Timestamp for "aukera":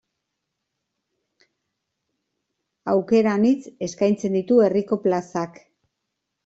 2.95-3.37